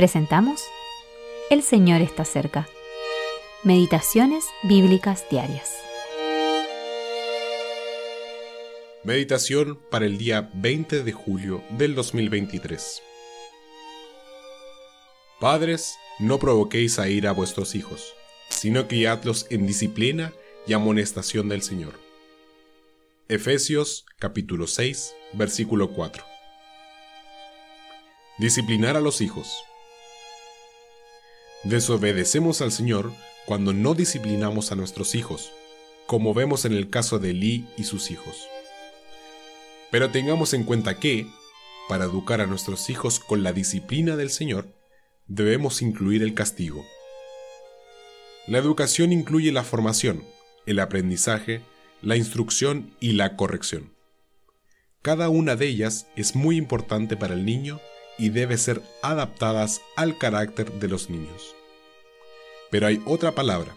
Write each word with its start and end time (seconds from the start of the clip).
Presentamos 0.00 0.62
El 1.50 1.62
Señor 1.62 2.00
está 2.00 2.24
cerca. 2.24 2.66
Meditaciones 3.64 4.46
Bíblicas 4.62 5.26
Diarias. 5.30 5.74
Meditación 9.04 9.78
para 9.90 10.06
el 10.06 10.16
día 10.16 10.48
20 10.54 11.02
de 11.02 11.12
julio 11.12 11.62
del 11.76 11.94
2023. 11.94 13.02
Padres, 15.38 15.96
no 16.18 16.38
provoquéis 16.38 16.98
a 16.98 17.10
ir 17.10 17.26
a 17.28 17.32
vuestros 17.32 17.74
hijos, 17.74 18.14
sino 18.48 18.88
criadlos 18.88 19.48
en 19.50 19.66
disciplina 19.66 20.32
y 20.66 20.72
amonestación 20.72 21.50
del 21.50 21.60
Señor. 21.60 21.92
Efesios 23.28 24.06
capítulo 24.18 24.66
6, 24.66 25.14
versículo 25.34 25.92
4. 25.92 26.24
Disciplinar 28.38 28.96
a 28.96 29.02
los 29.02 29.20
hijos. 29.20 29.62
Desobedecemos 31.64 32.62
al 32.62 32.72
Señor 32.72 33.12
cuando 33.44 33.74
no 33.74 33.94
disciplinamos 33.94 34.72
a 34.72 34.76
nuestros 34.76 35.14
hijos, 35.14 35.52
como 36.06 36.32
vemos 36.32 36.64
en 36.64 36.72
el 36.72 36.88
caso 36.88 37.18
de 37.18 37.34
Lee 37.34 37.68
y 37.76 37.84
sus 37.84 38.10
hijos. 38.10 38.48
Pero 39.90 40.10
tengamos 40.10 40.54
en 40.54 40.64
cuenta 40.64 40.98
que, 40.98 41.26
para 41.86 42.04
educar 42.04 42.40
a 42.40 42.46
nuestros 42.46 42.88
hijos 42.88 43.20
con 43.20 43.42
la 43.42 43.52
disciplina 43.52 44.16
del 44.16 44.30
Señor, 44.30 44.74
debemos 45.26 45.82
incluir 45.82 46.22
el 46.22 46.32
castigo. 46.32 46.82
La 48.46 48.56
educación 48.56 49.12
incluye 49.12 49.52
la 49.52 49.62
formación, 49.62 50.24
el 50.64 50.80
aprendizaje, 50.80 51.60
la 52.00 52.16
instrucción 52.16 52.94
y 53.00 53.12
la 53.12 53.36
corrección. 53.36 53.92
Cada 55.02 55.28
una 55.28 55.56
de 55.56 55.66
ellas 55.66 56.06
es 56.16 56.34
muy 56.34 56.56
importante 56.56 57.18
para 57.18 57.34
el 57.34 57.44
niño 57.44 57.80
y 58.20 58.28
debe 58.28 58.58
ser 58.58 58.82
adaptadas 59.02 59.80
al 59.96 60.18
carácter 60.18 60.70
de 60.72 60.88
los 60.88 61.08
niños. 61.08 61.56
Pero 62.70 62.86
hay 62.86 63.02
otra 63.06 63.32
palabra. 63.32 63.74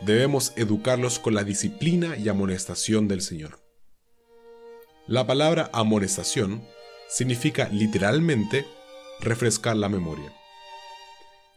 Debemos 0.00 0.52
educarlos 0.56 1.18
con 1.18 1.34
la 1.34 1.44
disciplina 1.44 2.16
y 2.16 2.28
amonestación 2.28 3.06
del 3.06 3.20
Señor. 3.20 3.60
La 5.06 5.26
palabra 5.26 5.70
amonestación 5.72 6.66
significa 7.08 7.68
literalmente 7.70 8.66
refrescar 9.20 9.76
la 9.76 9.90
memoria. 9.90 10.32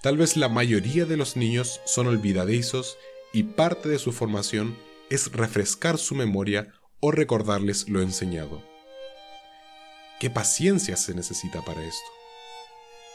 Tal 0.00 0.16
vez 0.16 0.36
la 0.36 0.48
mayoría 0.48 1.04
de 1.04 1.16
los 1.16 1.36
niños 1.36 1.80
son 1.84 2.06
olvidadizos 2.06 2.96
y 3.32 3.44
parte 3.44 3.88
de 3.88 3.98
su 3.98 4.12
formación 4.12 4.76
es 5.10 5.30
refrescar 5.30 5.98
su 5.98 6.14
memoria 6.14 6.72
o 7.00 7.12
recordarles 7.12 7.88
lo 7.88 8.00
enseñado. 8.00 8.71
¿Qué 10.22 10.30
paciencia 10.30 10.96
se 10.96 11.14
necesita 11.14 11.62
para 11.62 11.82
esto? 11.82 12.08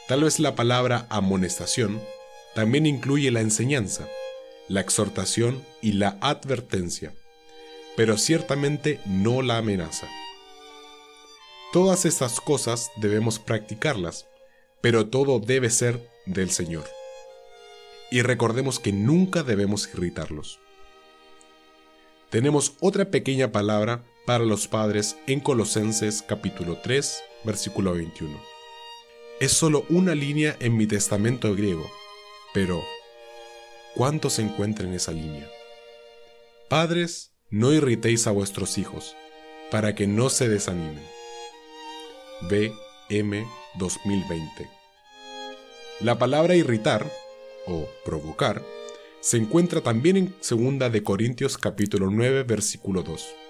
Tal 0.09 0.25
vez 0.25 0.41
la 0.41 0.55
palabra 0.55 1.07
amonestación 1.09 2.01
también 2.53 2.85
incluye 2.85 3.31
la 3.31 3.39
enseñanza, 3.39 4.09
la 4.67 4.81
exhortación 4.81 5.65
y 5.81 5.93
la 5.93 6.17
advertencia, 6.19 7.13
pero 7.95 8.17
ciertamente 8.17 8.99
no 9.05 9.41
la 9.41 9.55
amenaza. 9.55 10.05
Todas 11.71 12.03
estas 12.03 12.41
cosas 12.41 12.91
debemos 12.97 13.39
practicarlas, 13.39 14.27
pero 14.81 15.07
todo 15.07 15.39
debe 15.39 15.69
ser 15.69 16.05
del 16.25 16.51
Señor. 16.51 16.89
Y 18.11 18.21
recordemos 18.21 18.81
que 18.81 18.91
nunca 18.91 19.43
debemos 19.43 19.87
irritarlos 19.93 20.59
tenemos 22.29 22.73
otra 22.81 23.09
pequeña 23.09 23.51
palabra 23.51 24.03
para 24.27 24.43
los 24.43 24.67
padres 24.67 25.15
en 25.25 25.39
Colosenses 25.39 26.21
capítulo 26.21 26.79
3, 26.83 27.23
versículo 27.45 27.93
21. 27.93 28.37
Es 29.39 29.53
solo 29.53 29.85
una 29.87 30.15
línea 30.15 30.57
en 30.59 30.75
mi 30.75 30.85
testamento 30.85 31.55
griego, 31.55 31.89
pero 32.53 32.83
¿cuánto 33.95 34.29
se 34.29 34.41
encuentra 34.41 34.85
en 34.85 34.95
esa 34.95 35.13
línea? 35.13 35.49
Padres, 36.67 37.31
no 37.49 37.71
irritéis 37.71 38.27
a 38.27 38.31
vuestros 38.31 38.77
hijos, 38.77 39.15
para 39.71 39.95
que 39.95 40.07
no 40.07 40.29
se 40.29 40.49
desanimen. 40.49 41.01
BM 42.49 43.47
2020. 43.79 44.69
La 46.01 46.19
palabra 46.19 46.53
irritar, 46.57 47.09
o 47.65 47.87
provocar, 48.03 48.61
se 49.21 49.37
encuentra 49.37 49.79
también 49.79 50.17
en 50.17 50.35
2 50.79 50.91
de 50.91 51.01
Corintios 51.01 51.57
capítulo 51.57 52.09
9 52.11 52.43
versículo 52.43 53.03
2 53.03 53.46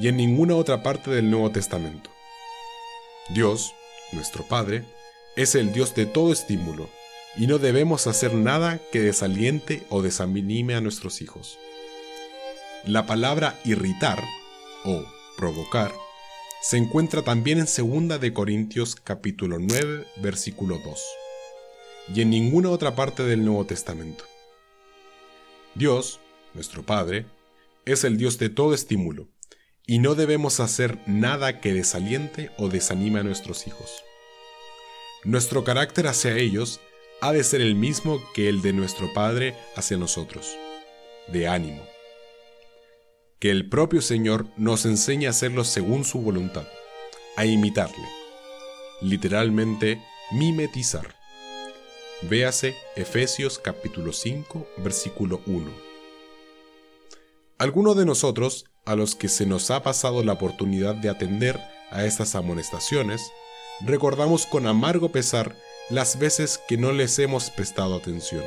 y 0.00 0.08
en 0.08 0.16
ninguna 0.16 0.54
otra 0.54 0.82
parte 0.82 1.10
del 1.10 1.30
Nuevo 1.30 1.50
Testamento. 1.50 2.10
Dios, 3.30 3.74
nuestro 4.12 4.44
Padre, 4.44 4.84
es 5.36 5.54
el 5.54 5.72
Dios 5.72 5.94
de 5.94 6.06
todo 6.06 6.32
estímulo 6.32 6.88
y 7.36 7.46
no 7.46 7.58
debemos 7.58 8.06
hacer 8.06 8.34
nada 8.34 8.80
que 8.90 9.00
desaliente 9.00 9.84
o 9.90 10.02
desanime 10.02 10.74
a 10.74 10.80
nuestros 10.80 11.20
hijos. 11.20 11.58
La 12.84 13.06
palabra 13.06 13.58
irritar 13.64 14.22
o 14.84 15.04
provocar 15.36 15.92
se 16.60 16.76
encuentra 16.76 17.22
también 17.22 17.58
en 17.58 17.66
2 18.08 18.20
de 18.20 18.32
Corintios 18.32 18.96
capítulo 18.96 19.58
9 19.60 20.06
versículo 20.16 20.78
2 20.84 21.00
y 22.14 22.22
en 22.22 22.30
ninguna 22.30 22.70
otra 22.70 22.94
parte 22.94 23.22
del 23.22 23.44
Nuevo 23.44 23.64
Testamento. 23.66 24.24
Dios, 25.74 26.20
nuestro 26.54 26.82
Padre, 26.82 27.26
es 27.84 28.04
el 28.04 28.16
Dios 28.16 28.38
de 28.38 28.48
todo 28.48 28.74
estímulo, 28.74 29.28
y 29.90 30.00
no 30.00 30.14
debemos 30.14 30.60
hacer 30.60 30.98
nada 31.06 31.60
que 31.60 31.72
desaliente 31.72 32.50
o 32.58 32.68
desanime 32.68 33.20
a 33.20 33.22
nuestros 33.22 33.66
hijos. 33.66 34.04
Nuestro 35.24 35.64
carácter 35.64 36.06
hacia 36.06 36.36
ellos 36.36 36.78
ha 37.22 37.32
de 37.32 37.42
ser 37.42 37.62
el 37.62 37.74
mismo 37.74 38.20
que 38.34 38.50
el 38.50 38.60
de 38.60 38.74
nuestro 38.74 39.10
Padre 39.14 39.56
hacia 39.76 39.96
nosotros, 39.96 40.54
de 41.28 41.48
ánimo. 41.48 41.82
Que 43.38 43.50
el 43.50 43.70
propio 43.70 44.02
Señor 44.02 44.46
nos 44.58 44.84
enseñe 44.84 45.26
a 45.26 45.30
hacerlo 45.30 45.64
según 45.64 46.04
su 46.04 46.20
voluntad, 46.20 46.68
a 47.36 47.46
imitarle, 47.46 48.08
literalmente 49.00 50.04
mimetizar. 50.32 51.14
Véase 52.20 52.76
Efesios 52.94 53.58
capítulo 53.58 54.12
5, 54.12 54.68
versículo 54.84 55.40
1. 55.46 55.88
Algunos 57.56 57.96
de 57.96 58.04
nosotros, 58.04 58.66
a 58.88 58.96
los 58.96 59.14
que 59.14 59.28
se 59.28 59.44
nos 59.44 59.70
ha 59.70 59.82
pasado 59.82 60.24
la 60.24 60.32
oportunidad 60.32 60.94
de 60.94 61.10
atender 61.10 61.60
a 61.90 62.06
estas 62.06 62.34
amonestaciones, 62.34 63.20
recordamos 63.80 64.46
con 64.46 64.66
amargo 64.66 65.10
pesar 65.10 65.54
las 65.90 66.18
veces 66.18 66.58
que 66.66 66.78
no 66.78 66.92
les 66.92 67.18
hemos 67.18 67.50
prestado 67.50 67.94
atención. 67.96 68.44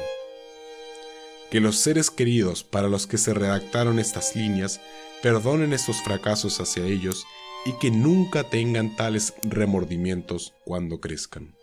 Que 1.51 1.59
los 1.59 1.77
seres 1.77 2.09
queridos 2.09 2.63
para 2.63 2.87
los 2.87 3.05
que 3.05 3.19
se 3.19 3.35
redactaron 3.35 3.99
estas 3.99 4.35
líneas 4.35 4.81
perdonen 5.21 5.73
estos 5.73 6.01
fracasos 6.01 6.59
hacia 6.59 6.85
ellos 6.85 7.23
y 7.63 7.73
que 7.73 7.91
nunca 7.91 8.43
tengan 8.43 8.95
tales 8.95 9.35
remordimientos 9.43 10.55
cuando 10.65 10.99
crezcan. 10.99 11.55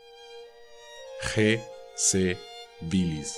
G. 1.34 1.60
C. 1.96 2.38
Billis. 2.80 3.34